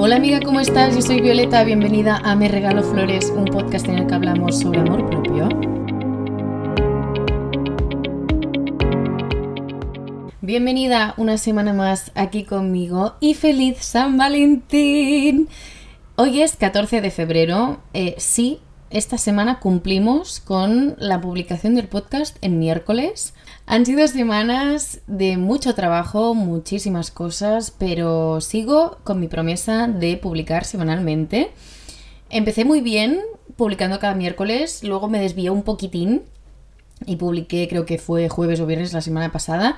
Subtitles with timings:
[0.00, 0.94] Hola amiga, ¿cómo estás?
[0.94, 4.78] Yo soy Violeta, bienvenida a Me Regalo Flores, un podcast en el que hablamos sobre
[4.78, 5.48] amor propio.
[10.40, 15.48] Bienvenida una semana más aquí conmigo y feliz San Valentín.
[16.14, 18.60] Hoy es 14 de febrero, eh, sí,
[18.90, 23.34] esta semana cumplimos con la publicación del podcast en miércoles.
[23.70, 30.64] Han sido semanas de mucho trabajo, muchísimas cosas, pero sigo con mi promesa de publicar
[30.64, 31.50] semanalmente.
[32.30, 33.20] Empecé muy bien
[33.56, 36.22] publicando cada miércoles, luego me desvié un poquitín
[37.04, 39.76] y publiqué creo que fue jueves o viernes la semana pasada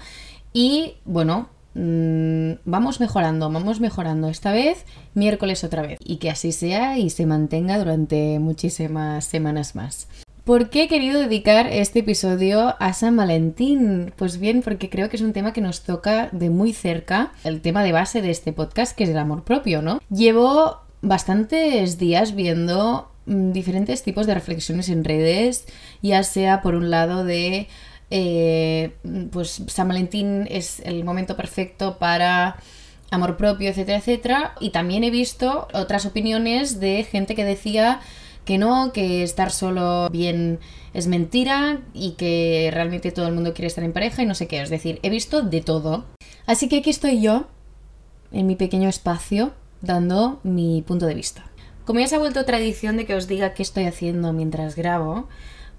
[0.52, 4.84] y bueno, Mm, vamos mejorando, vamos mejorando esta vez,
[5.14, 5.98] miércoles otra vez.
[6.04, 10.08] Y que así sea y se mantenga durante muchísimas semanas más.
[10.50, 14.12] ¿Por qué he querido dedicar este episodio a San Valentín?
[14.16, 17.60] Pues bien, porque creo que es un tema que nos toca de muy cerca, el
[17.60, 20.02] tema de base de este podcast, que es el amor propio, ¿no?
[20.10, 25.66] Llevo bastantes días viendo mm, diferentes tipos de reflexiones en redes,
[26.02, 27.68] ya sea por un lado de
[28.10, 28.96] eh,
[29.30, 32.56] pues San Valentín es el momento perfecto para
[33.12, 34.54] amor propio, etcétera, etcétera.
[34.58, 38.00] Y también he visto otras opiniones de gente que decía
[38.50, 40.58] que no, que estar solo bien
[40.92, 44.48] es mentira y que realmente todo el mundo quiere estar en pareja y no sé
[44.48, 44.60] qué.
[44.60, 46.06] Es decir, he visto de todo.
[46.46, 47.46] Así que aquí estoy yo,
[48.32, 51.48] en mi pequeño espacio, dando mi punto de vista.
[51.84, 55.28] Como ya se ha vuelto tradición de que os diga qué estoy haciendo mientras grabo,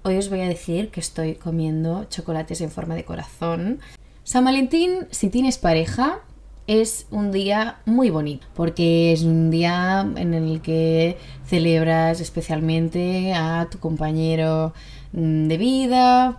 [0.04, 3.80] Hoy os voy a decir que estoy comiendo chocolates en forma de corazón.
[4.24, 6.22] San Valentín, si tienes pareja,
[6.66, 13.68] es un día muy bonito, porque es un día en el que celebras especialmente a
[13.70, 14.72] tu compañero
[15.12, 16.38] mm, de vida,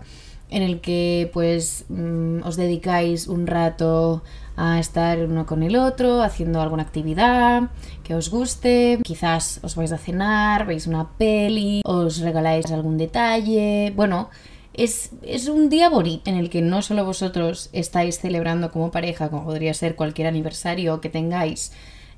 [0.50, 4.22] en el que pues mm, os dedicáis un rato
[4.56, 7.70] a estar uno con el otro, haciendo alguna actividad
[8.04, 13.92] que os guste, quizás os vais a cenar, veis una peli, os regaláis algún detalle,
[13.96, 14.30] bueno,
[14.74, 15.10] es,
[15.48, 19.74] un día bonito en el que no solo vosotros estáis celebrando como pareja, como podría
[19.74, 21.72] ser cualquier aniversario que tengáis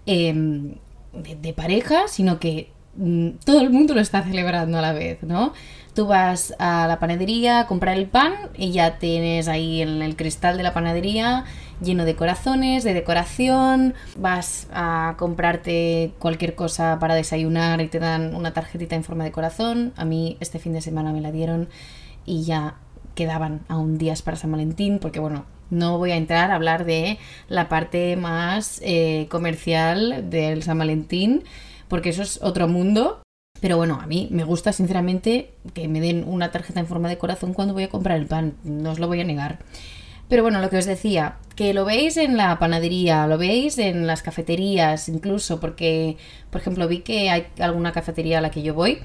[0.06, 0.74] em,
[1.12, 5.52] de pareja, sino que mm, todo el mundo lo está celebrando a la vez, ¿no?
[5.94, 10.14] Tú vas a la panadería a comprar el pan y ya tienes ahí en el
[10.14, 11.44] cristal de la panadería
[11.80, 13.94] lleno de corazones, de decoración.
[14.16, 19.32] Vas a comprarte cualquier cosa para desayunar y te dan una tarjetita en forma de
[19.32, 19.92] corazón.
[19.96, 21.68] A mí este fin de semana me la dieron
[22.26, 22.76] y ya
[23.14, 27.18] quedaban aún días para San Valentín porque bueno, no voy a entrar a hablar de
[27.48, 31.44] la parte más eh, comercial del San Valentín
[31.88, 33.22] porque eso es otro mundo
[33.60, 37.18] pero bueno, a mí me gusta sinceramente que me den una tarjeta en forma de
[37.18, 39.58] corazón cuando voy a comprar el pan, no os lo voy a negar.
[40.28, 44.08] Pero bueno, lo que os decía, que lo veis en la panadería, lo veis en
[44.08, 46.16] las cafeterías incluso, porque,
[46.50, 48.98] por ejemplo, vi que hay alguna cafetería a la que yo voy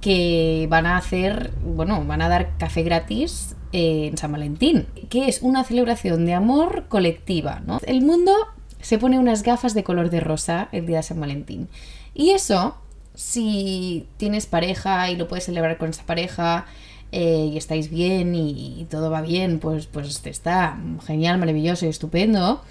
[0.00, 5.42] que van a hacer, bueno, van a dar café gratis en San Valentín, que es
[5.42, 7.80] una celebración de amor colectiva, ¿no?
[7.86, 8.32] El mundo
[8.80, 11.68] se pone unas gafas de color de rosa el día de San Valentín.
[12.14, 12.76] Y eso
[13.14, 16.66] si tienes pareja y lo puedes celebrar con esa pareja
[17.12, 22.62] eh, y estáis bien y, todo va bien, pues, pues está genial, maravilloso y estupendo.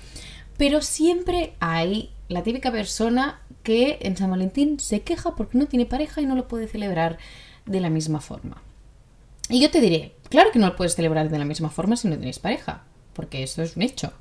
[0.57, 5.85] Pero siempre hay la típica persona que en San Valentín se queja porque no tiene
[5.85, 7.17] pareja y no lo puede celebrar
[7.65, 8.61] de la misma forma.
[9.49, 12.07] Y yo te diré, claro que no lo puedes celebrar de la misma forma si
[12.07, 14.13] no tienes pareja, porque eso es un hecho.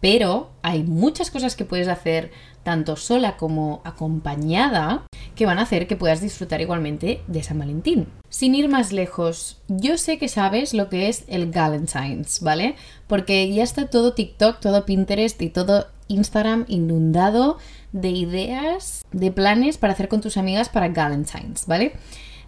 [0.00, 2.30] Pero hay muchas cosas que puedes hacer
[2.62, 8.08] tanto sola como acompañada que van a hacer que puedas disfrutar igualmente de San Valentín.
[8.28, 12.76] Sin ir más lejos, yo sé que sabes lo que es el Galentine's, ¿vale?
[13.06, 17.58] Porque ya está todo TikTok, todo Pinterest y todo Instagram inundado
[17.92, 21.92] de ideas, de planes para hacer con tus amigas para Galentine's, ¿vale?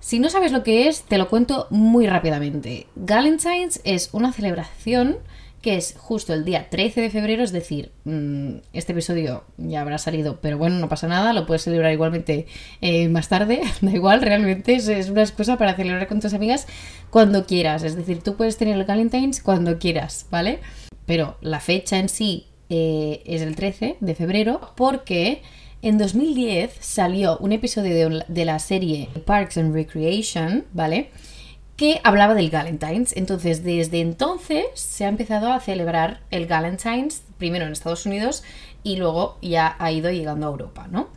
[0.00, 2.86] Si no sabes lo que es, te lo cuento muy rápidamente.
[2.96, 5.18] Galentine's es una celebración
[5.66, 9.98] que es justo el día 13 de febrero, es decir, mm, este episodio ya habrá
[9.98, 12.46] salido, pero bueno, no pasa nada, lo puedes celebrar igualmente
[12.80, 16.68] eh, más tarde, da igual, realmente es, una excusa para celebrar con tus amigas
[17.10, 20.60] cuando quieras, es decir, tú puedes tener el Valentine's cuando quieras, ¿vale?
[21.04, 25.42] Pero la fecha en sí eh, es el 13 de febrero porque...
[25.82, 31.10] En 2010 salió un episodio de, la serie Parks and Recreation, ¿vale?
[31.76, 33.14] que hablaba del Galentine's.
[33.16, 38.42] Entonces, desde entonces se ha empezado a celebrar el Galentine's, primero en Estados Unidos
[38.82, 41.08] y luego ya ha ido llegando a Europa, ¿no?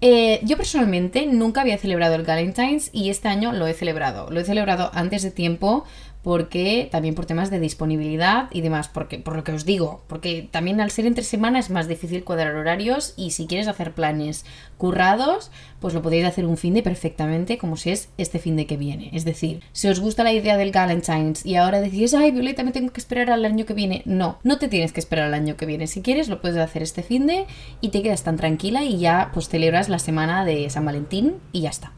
[0.00, 4.30] Eh, yo personalmente nunca había celebrado el Galentine's y este año lo he celebrado.
[4.30, 5.84] Lo he celebrado antes de tiempo
[6.22, 10.48] porque también por temas de disponibilidad y demás, porque por lo que os digo, porque
[10.50, 14.44] también al ser entre semana es más difícil cuadrar horarios y si quieres hacer planes
[14.78, 18.66] currados, pues lo podéis hacer un fin de perfectamente como si es este fin de
[18.66, 19.10] que viene.
[19.12, 22.72] Es decir, si os gusta la idea del Galentine's y ahora decís, ay, Violeta, me
[22.72, 25.56] tengo que esperar al año que viene, no, no te tienes que esperar al año
[25.56, 25.86] que viene.
[25.86, 27.46] Si quieres, lo puedes hacer este fin de
[27.80, 31.62] y te quedas tan tranquila y ya pues celebras la semana de San Valentín y
[31.62, 31.92] ya está.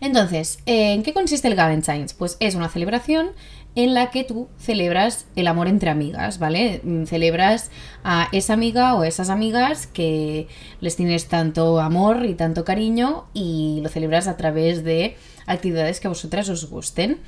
[0.00, 2.14] Entonces, ¿en qué consiste el Galentine's?
[2.14, 3.32] Pues es una celebración
[3.74, 6.80] en la que tú celebras el amor entre amigas, ¿vale?
[6.82, 7.70] Mm, celebras
[8.02, 10.48] a esa amiga o esas amigas que
[10.80, 15.16] les tienes tanto amor y tanto cariño y lo celebras a través de
[15.46, 17.20] actividades que a vosotras os gusten.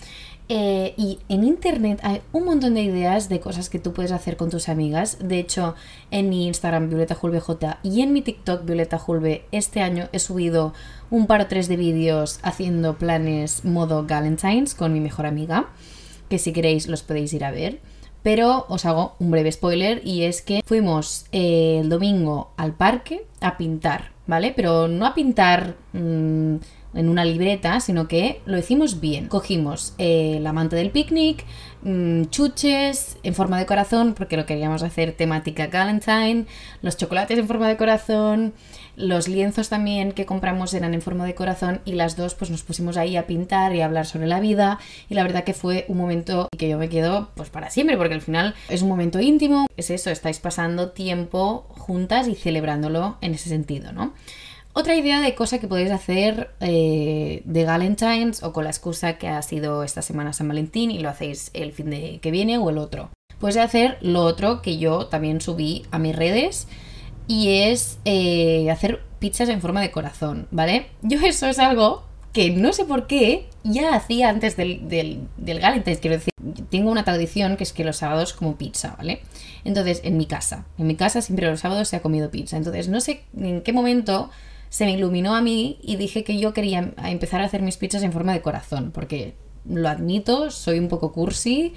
[0.54, 4.37] Eh, y en internet hay un montón de ideas de cosas que tú puedes hacer
[4.37, 5.16] con tus amigas.
[5.19, 5.75] De hecho,
[6.10, 10.75] en mi Instagram, Violeta J, y en mi TikTok, Violeta Julve, este año he subido
[11.08, 15.70] un par o tres de vídeos haciendo planes modo Galentines con mi mejor amiga,
[16.28, 17.81] que si queréis los podéis ir a ver.
[18.22, 23.25] Pero os hago un breve spoiler y es que fuimos eh, el domingo al parque
[23.40, 24.52] a pintar, ¿vale?
[24.54, 25.76] Pero no a pintar...
[25.94, 26.56] Mm,
[26.94, 29.29] en una libreta, sino que lo hicimos bien.
[29.29, 31.44] Cogimos eh, la manta del picnic,
[31.83, 36.47] mm, chuches en forma de corazón, porque lo queríamos hacer temática Galentine,
[36.83, 38.53] los chocolates en forma de corazón,
[38.97, 42.62] los lienzos también que compramos eran en forma de corazón y las dos pues nos
[42.62, 44.79] pusimos ahí a pintar y a hablar sobre la vida
[45.09, 48.15] y la verdad que fue un momento que yo me quedo pues para siempre porque
[48.15, 53.35] al final es un momento íntimo, es eso, estáis pasando tiempo juntas y celebrándolo en
[53.35, 54.12] ese sentido, ¿no?
[54.75, 59.29] Otra idea de cosa que podéis hacer eh, de Galentines o con la excusa que
[59.29, 62.71] ha sido esta semana San Valentín y lo hacéis el fin de que viene o
[62.71, 63.11] el otro.
[63.39, 66.69] Pues de hacer lo otro que yo también subí a mis redes
[67.29, 70.87] y es eh, hacer pizzas en forma de corazón, ¿vale?
[71.03, 75.61] Yo eso es algo que no sé por qué ya hacía antes del, del, del
[75.61, 76.33] Galentines, quiero decir,
[76.71, 79.21] tengo una tradición que es que los sábados como pizza, ¿vale?
[79.65, 82.89] Entonces, en mi casa, en mi casa siempre los sábados se ha comido pizza, entonces
[82.89, 84.31] no sé en qué momento
[84.73, 88.03] se me iluminó a mí y dije que yo quería empezar a hacer mis pizzas
[88.05, 89.35] en forma de corazón, porque
[89.69, 91.75] lo admito, soy un poco cursi,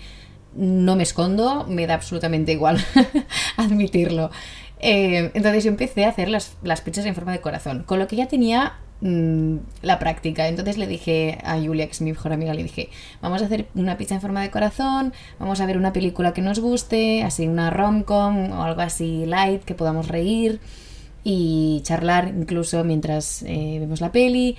[0.56, 2.82] no me escondo, me da absolutamente igual
[3.58, 4.32] admitirlo.
[4.80, 8.08] Eh, entonces yo empecé a hacer las, las, pizzas en forma de corazón, con lo
[8.08, 10.48] que ya tenía mm, la práctica.
[10.48, 13.68] Entonces le dije a Julia, que es mi mejor amiga, le dije, vamos a hacer
[13.76, 17.46] una pizza en forma de corazón, vamos a ver una película que nos guste, así
[17.46, 20.62] una rom-com o algo así light, que podamos reír
[21.25, 24.56] y charlar incluso mientras eh, vemos la peli.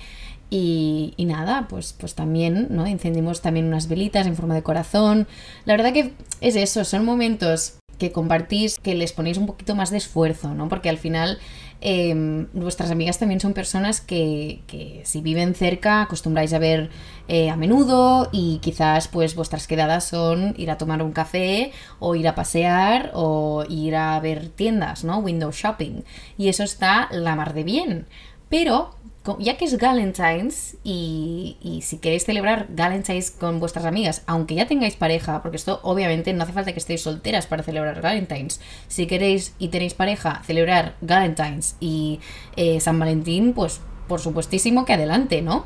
[0.49, 2.85] Y, y, nada, pues, pues también, ¿no?
[2.85, 5.27] Encendimos también unas velitas en forma de corazón.
[5.65, 9.89] La verdad que es eso, son momentos que compartís, que les ponéis un poquito más
[9.89, 10.69] de esfuerzo, ¿no?
[10.69, 11.39] Porque al final
[11.79, 16.89] eh, vuestras amigas también son personas que, que, si viven cerca acostumbráis a ver
[17.27, 22.15] eh, a menudo y quizás pues vuestras quedadas son ir a tomar un café o
[22.15, 25.19] ir a pasear o ir a ver tiendas, ¿no?
[25.19, 26.03] Window shopping.
[26.37, 28.07] Y eso está la mar de bien.
[28.49, 28.97] Pero
[29.39, 34.95] ya que es Galentine's y, si queréis celebrar Galentine's con vuestras amigas, aunque ya tengáis
[34.95, 39.53] pareja, porque esto obviamente no hace falta que estéis solteras para celebrar Galentine's, si queréis
[39.59, 42.19] y tenéis pareja celebrar Galentine's y
[42.55, 45.65] eh, San Valentín, pues por supuestísimo que adelante, ¿no?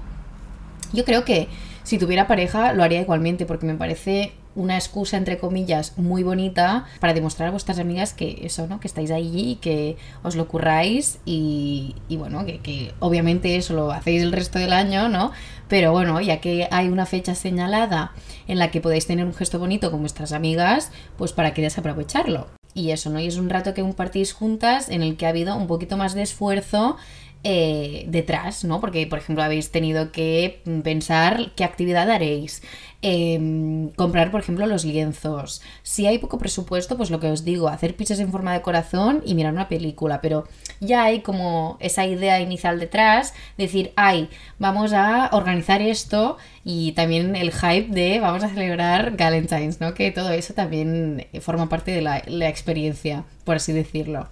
[0.94, 1.48] Yo creo que
[1.84, 6.86] si tuviera pareja lo haría igualmente porque me parece una excusa, entre comillas, muy bonita
[7.00, 8.80] para demostrar a vuestras amigas que eso, ¿no?
[8.80, 13.92] Que estáis allí, que os lo curráis y, y bueno, que, que, obviamente eso lo
[13.92, 15.32] hacéis el resto del año, ¿no?
[15.68, 18.12] Pero bueno, ya que hay una fecha señalada
[18.48, 22.48] en la que podéis tener un gesto bonito con vuestras amigas, pues para que desaprovecharlo.
[22.74, 23.20] Y eso, ¿no?
[23.20, 26.14] Y es un rato que compartís juntas en el que ha habido un poquito más
[26.14, 26.98] de esfuerzo
[27.44, 28.80] eh, detrás, ¿no?
[28.80, 32.62] Porque, por ejemplo, habéis tenido que pensar qué actividad haréis,
[33.02, 35.64] eh, comprar, por ejemplo, los lienzos.
[35.82, 39.24] Si hay poco presupuesto, pues lo que os digo, hacer pizzas en forma de corazón
[39.26, 40.48] y mirar una película, pero
[40.82, 44.30] ya hay como esa idea inicial detrás, decir, ay,
[44.60, 49.96] vamos a organizar esto y también el hype de vamos a celebrar Galentine's, ¿no?
[49.96, 54.28] Que todo eso también forma parte de la experiencia, por así decirlo.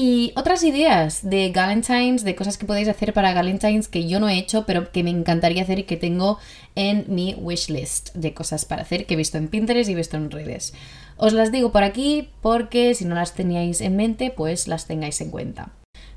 [0.00, 4.28] Y otras ideas de Galentines, de cosas que podéis hacer para Galentines que yo no
[4.28, 6.38] he hecho, pero que me encantaría hacer y que tengo
[6.76, 10.30] en mi wishlist de cosas para hacer que he visto en Pinterest y visto en
[10.30, 10.72] redes.
[11.16, 15.20] Os las digo por aquí porque si no las teníais en mente, pues las tengáis
[15.20, 15.72] en cuenta.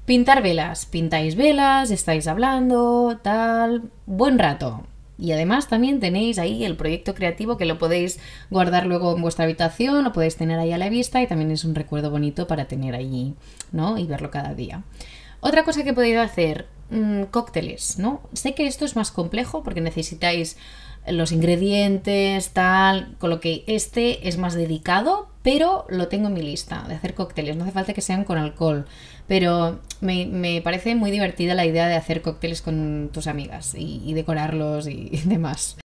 [0.05, 0.85] Pintar velas.
[0.85, 3.89] Pintáis velas, estáis hablando, tal.
[4.05, 4.83] Buen rato.
[5.21, 9.45] Y además también tenéis ahí el proyecto creativo que lo podéis guardar luego en vuestra
[9.45, 12.65] habitación, lo podéis tener ahí a la vista y también es un recuerdo bonito para
[12.65, 13.35] tener allí,
[13.71, 13.99] ¿no?
[13.99, 14.81] Y verlo cada día.
[15.39, 18.21] Otra cosa que podéis hacer, mmm, cócteles, ¿no?
[18.33, 20.57] Sé que esto es más complejo porque necesitáis
[21.07, 26.41] los ingredientes, tal, con lo que este es más dedicado, pero lo tengo en mi
[26.41, 27.55] lista de hacer cócteles.
[27.57, 28.87] No hace falta que sean con alcohol,
[29.31, 34.89] pero me, parece muy divertida la idea de hacer cócteles con tus amigas y, decorarlos
[34.89, 35.77] y, demás.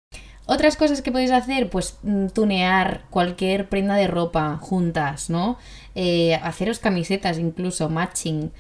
[0.47, 5.59] Otras cosas que podéis hacer, pues mm, tunear cualquier prenda de ropa juntas, ¿no?
[5.95, 8.51] Eh, haceros camisetas incluso, matching.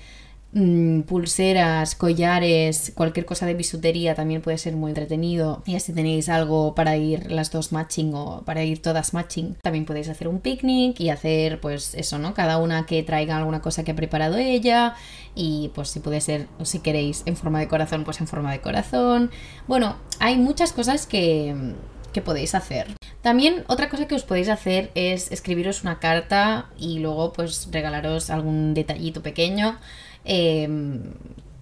[0.56, 5.64] Mm, pulseras, collares, cualquier cosa de bisutería también puede ser muy entretenido.
[5.66, 9.56] Y así tenéis algo para ir las dos matching o para ir todas matching.
[9.62, 12.34] También podéis hacer un picnic y hacer pues eso, ¿no?
[12.34, 14.94] Cada una que traiga alguna cosa que ha preparado ella
[15.34, 18.52] y pues si puede ser, o si queréis en forma de corazón, pues en forma
[18.52, 19.32] de corazón.
[19.66, 21.74] Bueno, hay muchas cosas que,
[22.12, 22.94] que podéis hacer.
[23.22, 28.30] También otra cosa que os podéis hacer es escribiros una carta y luego pues regalaros
[28.30, 29.78] algún detallito pequeño.
[30.24, 31.02] Em,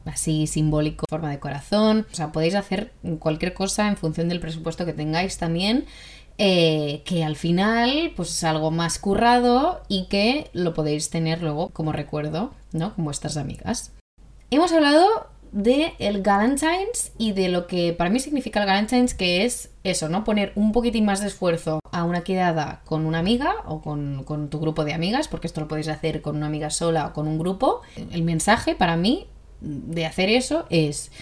[0.05, 2.07] así simbólico, forma de corazón.
[2.13, 5.87] O sea, podéis hacer cualquier cosa en función del presupuesto que tengáis también.
[6.39, 11.69] Eh, que al final pues es algo más currado y que lo podéis tener luego
[11.69, 12.95] como recuerdo, ¿no?
[12.95, 13.93] Con vuestras amigas.
[14.51, 19.45] Hemos hablado de el Galentine's y de lo que para mí significa el Galentine's, que
[19.45, 20.25] es eso, ¿no?
[20.25, 24.49] Poner un poquitín más de esfuerzo a una quedada con una amiga o con, con,
[24.49, 27.29] tu grupo de amigas, porque esto lo podéis hacer con una amiga sola o con
[27.29, 27.83] un grupo.
[28.11, 29.27] El mensaje para mí
[29.61, 31.13] de hacer eso es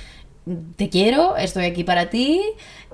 [0.77, 2.41] te quiero, estoy aquí para ti,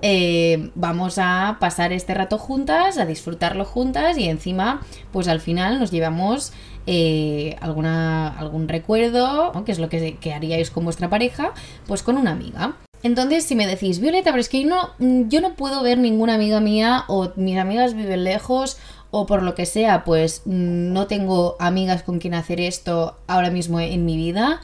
[0.03, 5.79] eh, vamos a pasar este rato juntas, a disfrutarlo juntas y encima, pues al final
[5.79, 6.53] nos llevamos
[6.87, 11.53] eh, alguna, algún recuerdo, que es lo que, haríais con vuestra pareja,
[11.87, 12.77] pues con una amiga.
[13.03, 16.35] Entonces, si me decís, Violeta, pero es que yo no, yo no puedo ver ninguna
[16.35, 18.79] amiga mía o mis amigas viven lejos
[19.11, 23.81] o por lo que sea, pues no tengo amigas con quien hacer esto ahora mismo
[23.81, 24.61] en mi vida.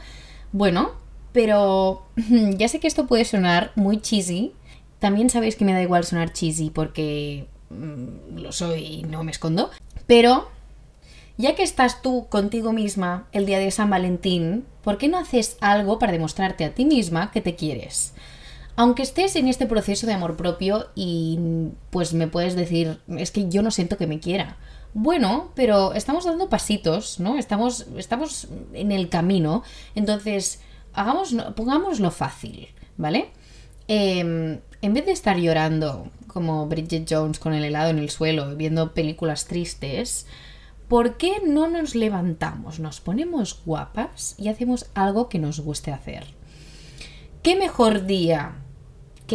[0.51, 0.91] Bueno,
[1.31, 2.03] pero
[2.57, 4.53] ya sé que esto puede sonar muy cheesy.
[4.99, 9.31] También sabéis que me da igual sonar cheesy porque mm, lo soy y no me
[9.31, 9.69] escondo.
[10.07, 10.49] Pero
[11.37, 15.57] ya que estás tú contigo misma el día de San Valentín, ¿por qué no haces
[15.61, 18.13] algo para demostrarte a ti misma que te quieres?
[18.75, 21.39] Aunque estés en este proceso de amor propio y
[21.91, 24.57] pues me puedes decir, es que yo no siento que me quiera.
[24.95, 27.37] Bueno, pero estamos dando pasitos, ¿no?
[27.37, 29.63] Estamos, estamos en el camino.
[29.95, 30.61] Entonces,
[30.93, 33.29] hagamos, pongámoslo fácil, ¿vale?
[33.87, 38.55] Em, en vez de estar llorando como Bridget Jones con el helado en el suelo,
[38.55, 40.25] viendo películas tristes,
[40.93, 46.23] ¿por qué no nos levantamos, nos ponemos guapas y hacemos algo que nos guste hacer?
[47.41, 48.62] ¿Qué mejor día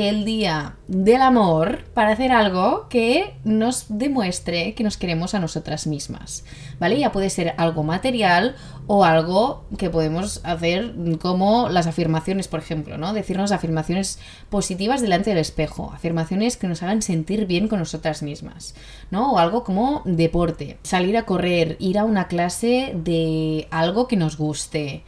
[0.01, 5.87] el día del amor para hacer algo que nos demuestre que nos queremos a nosotras
[5.87, 6.45] mismas,
[6.79, 6.99] ¿vale?
[6.99, 12.99] Ya puede ser algo material o algo que podemos hacer como las afirmaciones, por ejemplo,
[12.99, 13.13] ¿no?
[13.13, 14.19] Decirnos afirmaciones
[14.51, 18.75] positivas delante del espejo, afirmaciones que nos hagan sentir bien con nosotras mismas,
[19.11, 19.33] ¿no?
[19.33, 24.37] O algo como deporte, salir a correr, ir a una clase de algo que nos
[24.37, 25.05] guste,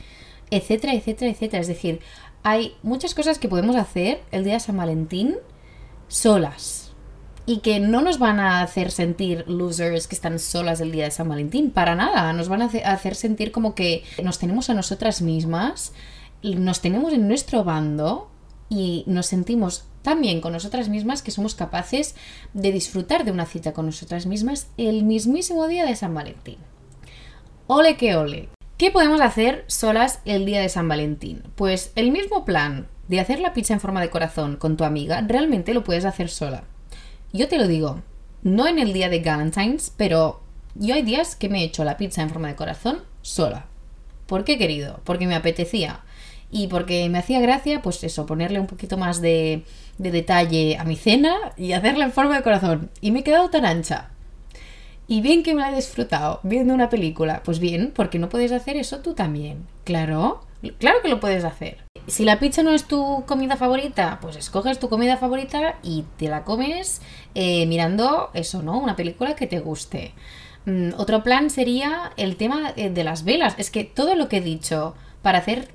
[0.50, 1.60] etcétera, etcétera, etcétera.
[1.60, 2.00] Es decir,
[2.42, 5.36] hay muchas cosas que podemos hacer el día de San Valentín
[6.08, 6.92] solas
[7.46, 11.10] y que no nos van a hacer sentir losers que están solas el día de
[11.10, 15.22] San Valentín, para nada, nos van a hacer sentir como que nos tenemos a nosotras
[15.22, 15.92] mismas,
[16.42, 18.30] nos tenemos en nuestro bando
[18.68, 22.14] y nos sentimos tan bien con nosotras mismas que somos capaces
[22.54, 26.58] de disfrutar de una cita con nosotras mismas el mismísimo día de San Valentín.
[27.66, 28.48] Ole que ole.
[28.80, 31.42] ¿Qué podemos hacer solas el día de San Valentín?
[31.54, 35.20] Pues el mismo plan de hacer la pizza en forma de corazón con tu amiga,
[35.20, 36.64] realmente lo puedes hacer sola.
[37.30, 38.00] Yo te lo digo,
[38.42, 40.40] no en el día de Valentine's, pero
[40.76, 43.66] yo hay días que me he hecho la pizza en forma de corazón sola.
[44.24, 45.00] ¿Por qué, querido?
[45.04, 46.00] Porque me apetecía.
[46.50, 49.66] Y porque me hacía gracia, pues eso, ponerle un poquito más de,
[49.98, 52.90] de detalle a mi cena y hacerla en forma de corazón.
[53.02, 54.08] Y me he quedado tan ancha.
[55.10, 57.42] Y bien que me la he disfrutado viendo una película.
[57.44, 59.66] Pues bien, porque no puedes hacer eso tú también.
[59.82, 60.46] Claro,
[60.78, 61.78] claro que lo puedes hacer.
[62.06, 66.28] Si la pizza no es tu comida favorita, pues escoges tu comida favorita y te
[66.28, 67.02] la comes
[67.34, 68.78] eh, mirando eso, ¿no?
[68.78, 70.14] Una película que te guste.
[70.66, 73.56] Mm, otro plan sería el tema eh, de las velas.
[73.58, 75.72] Es que todo lo que he dicho para hacer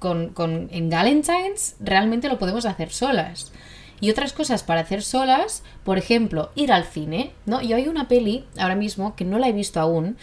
[0.00, 3.52] con, con, en Galentine's realmente lo podemos hacer solas
[4.02, 7.62] y otras cosas para hacer solas, por ejemplo, ir al cine, ¿no?
[7.62, 10.16] Yo hay una peli ahora mismo que no la he visto aún,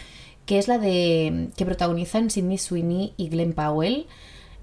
[0.44, 4.06] que es la de que protagonizan Sidney Sweeney y Glenn Powell.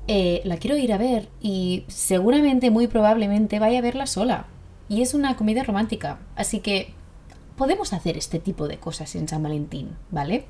[0.07, 4.45] Eh, la quiero ir a ver y seguramente, muy probablemente, vaya a verla sola.
[4.87, 6.93] Y es una comedia romántica, así que
[7.55, 10.45] podemos hacer este tipo de cosas en San Valentín, ¿vale?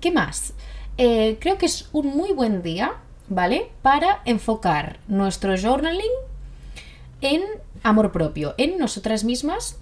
[0.00, 0.52] ¿Qué más?
[0.98, 2.92] Eh, creo que es un muy buen día,
[3.30, 3.70] ¿vale?
[3.80, 6.12] Para enfocar nuestro journaling
[7.22, 7.40] en
[7.82, 9.78] amor propio en nosotras mismas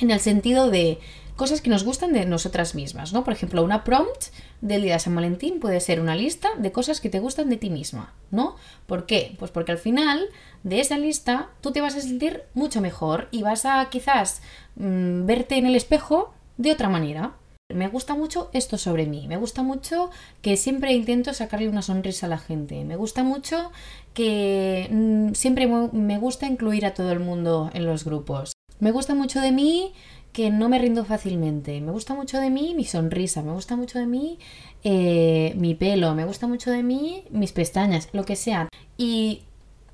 [0.00, 0.98] en el sentido de
[1.38, 3.22] cosas que nos gustan de nosotras mismas, ¿no?
[3.22, 4.26] Por ejemplo, una prompt
[4.60, 7.56] del día de San Valentín puede ser una lista de cosas que te gustan de
[7.56, 8.56] ti misma, ¿no?
[8.86, 9.36] ¿Por qué?
[9.38, 10.28] Pues porque al final
[10.64, 14.42] de esa lista tú te vas a sentir mucho mejor y vas a quizás
[14.74, 17.34] mm, verte en el espejo de otra manera.
[17.74, 20.08] Me gusta mucho esto sobre mí, me gusta mucho
[20.40, 23.72] que siempre intento sacarle una sonrisa a la gente, me gusta mucho
[24.14, 28.52] que mm, siempre me gusta incluir a todo el mundo en los grupos.
[28.80, 29.92] Me gusta mucho de mí
[30.32, 31.80] que no me rindo fácilmente.
[31.82, 34.38] Me gusta mucho de mí mi sonrisa, me gusta mucho de mí
[34.82, 38.68] eh, mi pelo, me gusta mucho de mí mis pestañas, lo que sea.
[38.96, 39.42] Y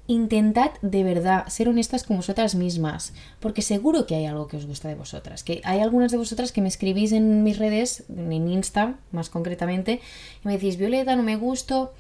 [0.07, 4.67] intentad de verdad ser honestas con vosotras mismas, porque seguro que hay algo que os
[4.67, 8.49] gusta de vosotras, que hay algunas de vosotras que me escribís en mis redes, en
[8.49, 10.01] Insta más concretamente,
[10.45, 11.93] y me decís, Violeta, no me gusto.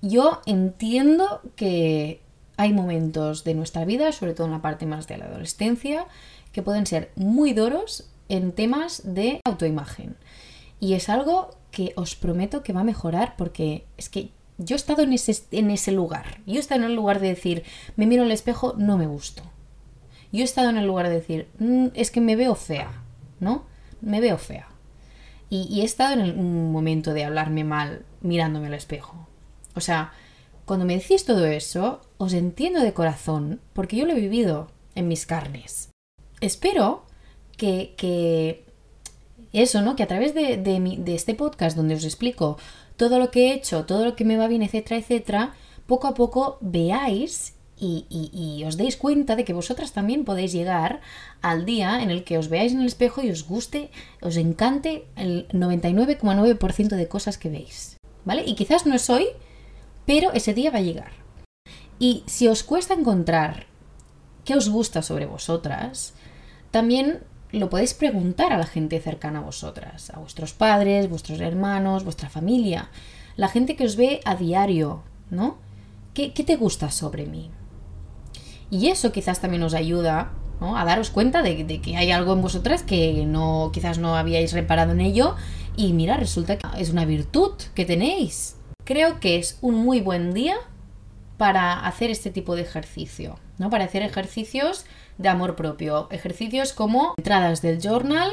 [0.00, 2.20] Yo entiendo que
[2.56, 6.06] hay momentos de nuestra vida, sobre todo en la parte más de la adolescencia,
[6.52, 10.16] que pueden ser muy duros en temas de autoimagen.
[10.80, 14.30] Y es algo que os prometo que va a mejorar porque es que
[14.64, 16.40] yo he estado en ese, lugar.
[16.46, 17.64] Yo he estado en el lugar de decir,
[17.96, 19.42] me miro al espejo, no me gusto.
[20.32, 23.02] Yo he estado en el lugar de decir, mm, es que me veo fea,
[23.40, 23.64] ¿no?
[24.00, 24.68] Me veo fea.
[25.50, 29.28] Y, he estado en un momento de hablarme mal mirándome al espejo.
[29.74, 30.12] O sea,
[30.64, 35.08] cuando me decís todo eso, os entiendo de corazón porque yo lo he vivido en
[35.08, 35.92] mis carnes
[36.42, 37.06] espero
[37.56, 38.64] que,
[39.52, 39.96] eso, ¿no?
[39.96, 42.58] Que a través de, de, este podcast donde os explico
[42.96, 45.54] todo lo que he hecho, todo lo que me va bien, etcétera, etcétera,
[45.86, 51.00] poco a poco veáis y, y, os deis cuenta de que vosotras también podéis llegar
[51.40, 53.90] al día en el que os veáis en el espejo y os guste,
[54.20, 57.96] os encante el 99,9% de cosas que veis.
[58.24, 58.44] ¿Vale?
[58.46, 59.26] Y quizás no es hoy,
[60.06, 61.10] pero ese día va a llegar.
[61.98, 63.66] Y si os cuesta encontrar
[64.44, 66.14] qué os gusta sobre vosotras,
[66.70, 72.04] también lo podéis preguntar a la gente cercana a vosotras, a vuestros padres, vuestros hermanos,
[72.04, 72.90] vuestra familia,
[73.36, 75.58] la gente que os ve a diario, ¿no?
[76.14, 77.50] ¿Qué, te gusta sobre mí?
[78.70, 82.42] Y eso quizás también os ayuda a daros cuenta de, de, que hay algo en
[82.42, 85.34] vosotras que no, quizás no habíais reparado en ello
[85.76, 88.56] y mira, resulta que es una virtud que tenéis.
[88.84, 90.56] Creo que es un muy buen día
[91.36, 93.70] para hacer este tipo de ejercicio, ¿no?
[93.70, 94.84] Para hacer ejercicios
[95.18, 96.08] de amor propio.
[96.10, 98.30] Ejercicios como entradas del journal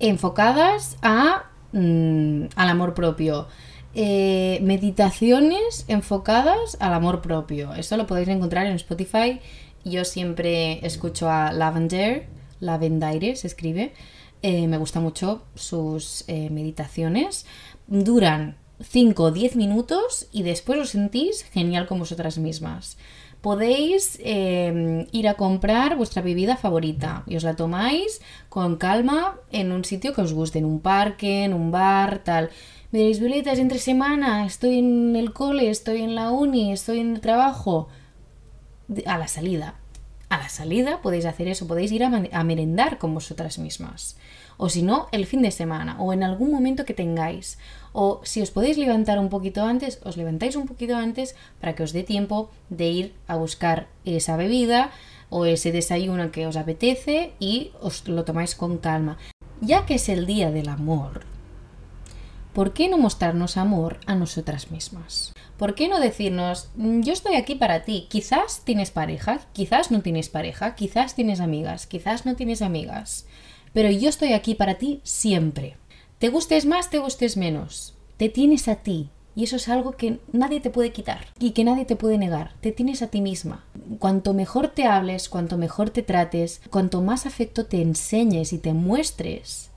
[0.00, 3.48] enfocadas a, mm, al amor propio.
[3.94, 7.74] Eh, meditaciones enfocadas al amor propio.
[7.74, 9.40] Esto lo podéis encontrar en Spotify.
[9.84, 12.26] Yo siempre escucho a Lavender,
[12.58, 13.92] Lavendaire se escribe.
[14.42, 17.46] Eh, me gusta mucho sus eh, meditaciones.
[17.86, 22.96] Duran 5 o 10 minutos y después os sentís genial con vosotras mismas
[23.44, 29.70] podéis em, ir a comprar vuestra bebida favorita y os la tomáis con calma en
[29.70, 32.48] un sitio que os guste, en un parque, en un bar, tal.
[32.90, 37.12] Me diréis, Violeta, entre semana, estoy en el cole, estoy en la uni, estoy en
[37.16, 37.88] el trabajo.
[39.04, 39.74] A la salida.
[40.34, 44.16] A la salida podéis hacer eso, podéis ir a, merendar con vosotras mismas.
[44.56, 47.56] O si no, el fin de semana o en algún momento que tengáis.
[47.92, 51.84] O si os podéis levantar un poquito antes, os levantáis un poquito antes para que
[51.84, 54.90] os dé tiempo de ir a buscar esa bebida
[55.30, 59.18] o ese desayuno que os apetece y os lo tomáis con calma.
[59.60, 61.22] Ya que es el día del amor,
[62.54, 65.32] ¿por qué no mostrarnos amor a nosotras mismas?
[65.64, 68.06] ¿Por qué no decirnos, mm, yo estoy aquí para ti?
[68.10, 73.24] Quizás tienes pareja, quizás no tienes pareja, quizás tienes amigas, quizás no tienes amigas,
[73.72, 75.78] pero yo estoy aquí para ti siempre.
[76.18, 77.94] Te gustes más, te gustes menos.
[78.18, 79.08] Te tienes a ti.
[79.34, 82.52] Y eso es algo que nadie te puede quitar y que nadie te puede negar.
[82.60, 83.64] Te tienes a ti misma.
[83.98, 88.74] Cuanto mejor te hables, cuanto mejor te trates, cuanto más afecto te enseñes y te
[88.74, 89.70] muestres,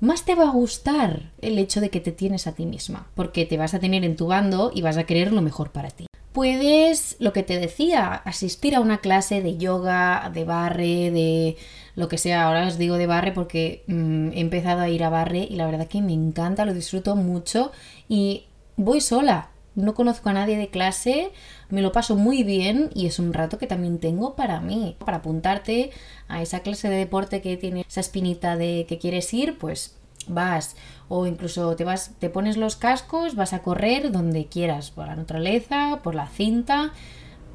[0.00, 3.08] más te va a gustar el hecho de que te tienes a ti misma.
[3.14, 5.90] Porque te vas a tener en tu bando y vas a querer lo mejor para
[5.90, 6.06] ti.
[6.32, 11.56] Puedes, lo que te decía, asistir a una clase de yoga, de barre, de
[11.96, 12.44] lo que sea.
[12.44, 15.66] Ahora os digo de barre porque mm, he empezado a ir a barre y la
[15.66, 17.72] verdad que me encanta, lo disfruto mucho
[18.08, 18.44] y
[18.76, 19.50] voy sola.
[19.74, 21.30] No conozco a nadie de clase,
[21.70, 24.96] me lo paso muy bien y es un rato que también tengo para mí.
[24.98, 25.90] Para apuntarte
[26.28, 30.76] a esa clase de deporte que tiene esa espinita de que quieres ir, pues vas
[31.08, 35.16] o incluso te vas te pones los cascos, vas a correr donde quieras, por la
[35.16, 36.92] naturaleza, por la cinta,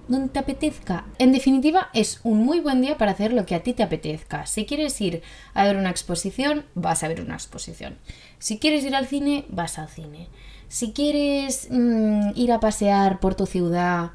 [0.08, 1.06] donde te apetezca.
[1.18, 4.46] En definitiva, es un muy buen día para hacer lo que a ti te apetezca.
[4.46, 5.22] Si quieres ir
[5.54, 7.98] a ver una exposición, vas a ver una exposición.
[8.40, 10.28] Si quieres ir al cine, vas al cine.
[10.74, 14.14] Si quieres mm, ir a pasear por tu ciudad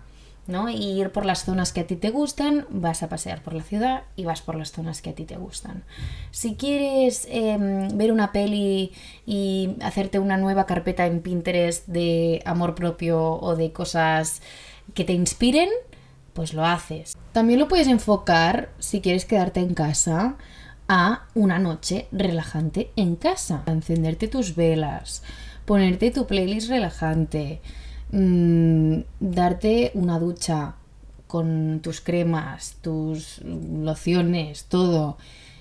[0.48, 0.68] ¿no?
[0.68, 3.62] Y ir por las zonas que a ti te gustan, vas a pasear por la
[3.62, 5.84] ciudad y vas por las zonas que a ti te gustan.
[6.32, 8.92] Si quieres em, ver una peli
[9.24, 14.42] y hacerte una nueva carpeta en Pinterest de amor propio o de cosas
[14.94, 15.68] que te inspiren,
[16.32, 17.16] pues lo haces.
[17.32, 20.36] También lo puedes enfocar, si quieres quedarte en casa,
[20.88, 23.62] a una noche relajante en casa.
[23.66, 25.22] Encenderte tus velas,
[25.68, 27.60] ponerte tu playlist relajante,
[28.10, 30.76] Mm, darte una ducha
[31.26, 35.18] con tus cremas, tus lociones, todo.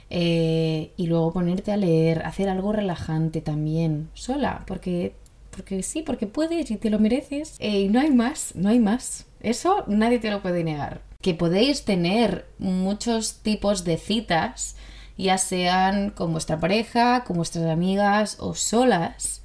[0.10, 5.14] Eh, y luego ponerte a leer, hacer algo relajante también, sola, porque,
[5.52, 7.58] porque sí, porque puedes y te lo mereces.
[7.60, 9.26] Eh, y no hay más, no hay más.
[9.42, 11.02] Eso nadie te lo puede negar.
[11.22, 14.78] Que podéis tener muchos tipos de citas,
[15.18, 19.42] ya sean con vuestra pareja, con vuestras amigas o solas,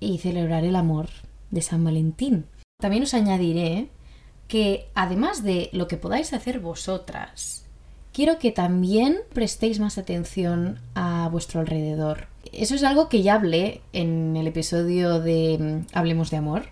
[0.00, 1.08] y celebrar el amor
[1.50, 2.46] de San Valentín.
[2.80, 3.90] También os añadiré
[4.48, 7.66] que además de lo que podáis hacer vosotras,
[8.12, 12.28] quiero que también prestéis más atención a vuestro alrededor.
[12.52, 16.66] Eso es algo que ya hablé en el episodio de mm, Hablemos de Amor.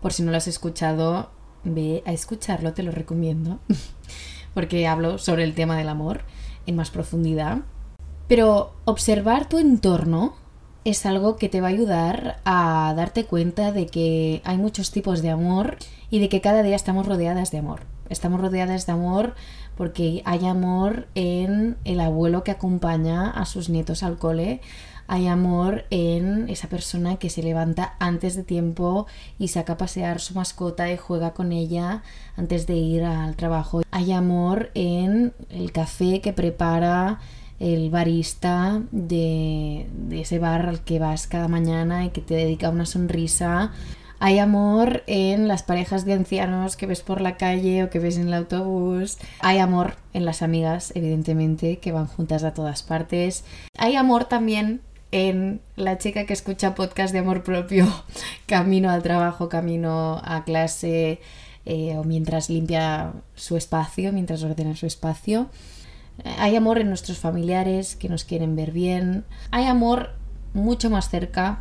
[0.00, 1.30] Por si no lo has escuchado,
[1.64, 3.58] ve a escucharlo, te lo recomiendo.
[4.54, 6.20] Porque hablo sobre el tema del amor
[6.66, 7.58] en más profundidad.
[8.28, 10.34] Pero observar tu entorno
[10.86, 15.20] es algo que te va a ayudar a darte cuenta de que hay muchos tipos
[15.20, 15.78] de amor
[16.10, 17.80] y de que cada día estamos rodeadas de amor.
[18.08, 19.34] Estamos rodeadas de amor
[19.76, 24.60] porque hay amor en el abuelo que acompaña a sus nietos al cole,
[25.08, 29.06] hay amor en esa persona que se levanta antes de tiempo
[29.40, 32.04] y saca a pasear su mascota y juega con ella
[32.36, 33.82] antes de ir al trabajo.
[33.90, 37.18] Hay amor en el café que prepara
[37.58, 42.86] el barista de, ese bar al que vas cada mañana y que te dedica una
[42.86, 43.72] sonrisa.
[44.18, 48.16] Hay amor en las parejas de ancianos que ves por la calle o que ves
[48.16, 49.18] en el autobús.
[49.40, 53.44] Hay amor en las amigas, evidentemente, que van juntas a todas partes.
[53.76, 54.80] Hay amor también
[55.12, 57.86] en la chica que escucha podcast de amor propio,
[58.46, 61.20] camino al trabajo, camino a clase
[61.64, 65.48] eh, o mientras limpia su espacio, mientras ordena su espacio.
[66.38, 69.24] Hay amor en nuestros familiares que nos quieren ver bien.
[69.50, 70.10] Hay amor
[70.54, 71.60] mucho más cerca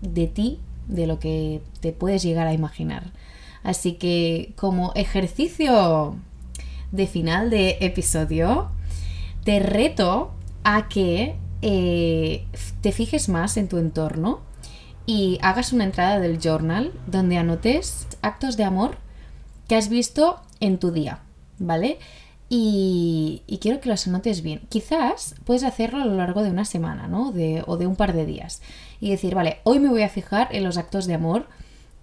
[0.00, 3.12] de ti de lo que te puedes llegar a imaginar.
[3.62, 6.16] Así que como ejercicio
[6.92, 8.70] de final de episodio,
[9.44, 10.32] te reto
[10.64, 12.44] a que eh,
[12.80, 14.40] te fijes más en tu entorno
[15.06, 18.98] y hagas una entrada del journal donde anotes actos de amor
[19.68, 21.20] que has visto en tu día,
[21.58, 21.98] ¿vale?
[22.48, 24.60] Y, quiero que los anotes bien.
[24.68, 27.32] Quizás puedes hacerlo a lo largo de una semana, ¿no?
[27.32, 28.62] De, o de un par de días.
[29.00, 31.48] Y decir, vale, hoy me voy a fijar en los actos de amor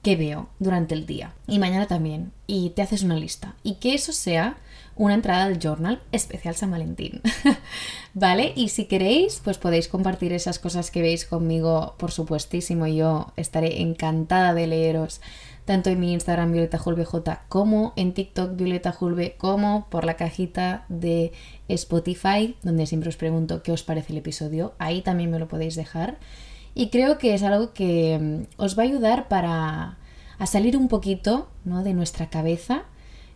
[0.02, 1.34] que veo durante el día.
[1.48, 2.34] Y mañana también.
[2.46, 3.56] Y te haces una lista.
[3.64, 4.58] Y que eso sea
[4.96, 7.22] una entrada del journal especial San Valentín.
[8.14, 8.52] ¿Vale?
[8.56, 12.86] Y si queréis, pues podéis compartir esas cosas que veis conmigo, por supuestísimo.
[12.88, 15.22] Yo estaré encantada de leeros
[15.66, 16.80] tanto en mi Instagram Violeta
[17.48, 18.96] como en TikTok Violeta
[19.38, 21.32] como por la cajita de
[21.68, 24.74] Spotify, donde siempre os pregunto qué os parece el episodio.
[24.78, 26.18] Ahí también me lo podéis dejar.
[26.76, 29.98] Y creo que es algo que mm, os va a ayudar para
[30.40, 31.84] a salir un poquito ¿no?
[31.84, 32.84] de nuestra cabeza,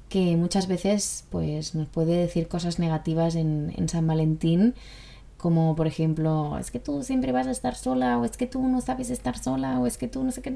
[0.10, 4.74] que muchas veces pues, nos puede decir cosas negativas en, en San Valentín
[5.38, 8.68] como por ejemplo, es que tú siempre vas a estar sola, o es que tú
[8.68, 10.52] no sabes estar sola, o es que tú no sé qué.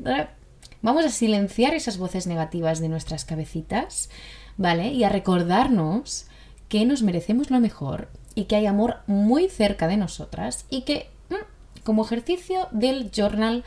[0.82, 4.10] Vamos a silenciar esas voces negativas de nuestras cabecitas,
[4.58, 4.88] ¿vale?
[4.88, 6.26] Y a recordarnos
[6.70, 11.10] que nos merecemos lo mejor y que hay amor muy cerca de nosotras y que
[11.30, 13.64] mm, como ejercicio del journal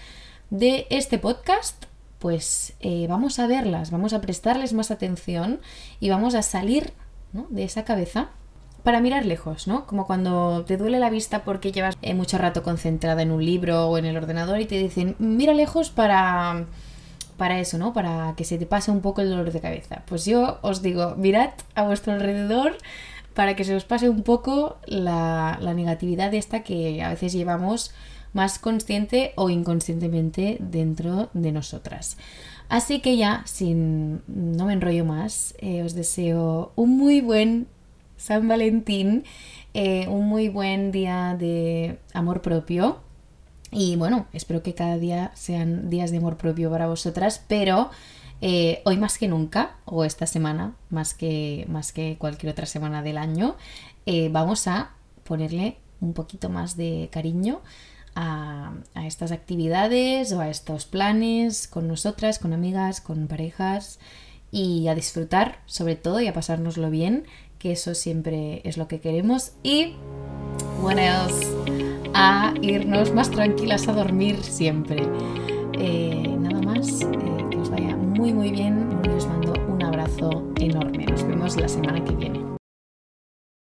[0.50, 1.84] de este podcast,
[2.18, 5.60] pues eh, vamos a verlas, vamos a prestarles más atención
[6.00, 6.92] y vamos a salir
[7.32, 8.30] de esa cabeza
[8.82, 9.86] para mirar lejos, ¿no?
[9.86, 13.88] Como cuando te duele la vista porque llevas eh, mucho rato concentrada en un libro
[13.88, 16.66] o en el ordenador y te dicen, mira lejos para
[17.36, 17.92] para eso, ¿no?
[17.92, 20.02] Para que se te pase un poco el dolor de cabeza.
[20.06, 22.76] Pues yo os digo, mirad a vuestro alrededor
[23.34, 27.92] para que se os pase un poco la, la negatividad esta que a veces llevamos
[28.32, 32.16] más consciente o inconscientemente dentro de nosotras.
[32.68, 37.68] Así que ya, sin no me enrollo más, eh, os deseo un muy buen
[38.16, 39.24] San Valentín,
[39.74, 43.03] eh, un muy buen día de amor propio
[43.70, 47.90] y bueno, espero que cada día sean días de amor propio para vosotras, pero
[48.40, 53.02] eh, hoy más que nunca, o esta semana, más que, más que cualquier otra semana
[53.02, 53.56] del año,
[54.06, 54.90] eh, vamos a
[55.24, 57.62] ponerle un poquito más de cariño
[58.14, 63.98] a, a, estas actividades o a estos planes con nosotras, con amigas, con parejas
[64.50, 67.24] y a disfrutar sobre todo y a pasárnoslo bien,
[67.58, 69.52] que eso siempre es lo que queremos.
[69.62, 69.94] Y,
[70.82, 71.83] what else?
[72.14, 75.02] A irnos más tranquilas a dormir siempre.
[75.72, 77.06] Eh, nada más, eh,
[77.50, 81.06] que os vaya muy muy bien y os mando un abrazo enorme.
[81.06, 82.53] Nos vemos la semana que viene.